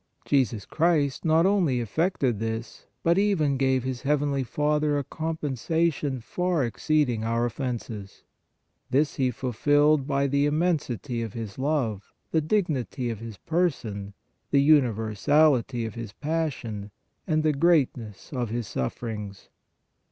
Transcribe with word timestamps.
Jesus 0.25 0.65
Christ 0.65 1.23
not 1.23 1.45
only 1.45 1.79
effected 1.79 2.39
this, 2.39 2.87
but 3.03 3.19
even 3.19 3.55
gave 3.55 3.83
His 3.83 4.01
heavenly 4.01 4.41
Father 4.43 4.97
a 4.97 5.03
compensation 5.03 6.21
far 6.21 6.65
exceeding 6.65 7.23
our 7.23 7.45
offenses. 7.45 8.23
This 8.89 9.17
He 9.17 9.29
fulfilled 9.29 10.07
by 10.07 10.25
the 10.25 10.47
immensity 10.47 11.21
of 11.21 11.33
His 11.33 11.59
love, 11.59 12.13
the 12.31 12.41
dignity 12.41 13.11
of 13.11 13.19
His 13.19 13.37
Person, 13.37 14.15
the 14.49 14.63
universality 14.63 15.85
of 15.85 15.93
His 15.93 16.13
Passion 16.13 16.89
and 17.27 17.43
the 17.43 17.53
greatness 17.53 18.33
of 18.33 18.49
His 18.49 18.67
sufferings. 18.67 19.49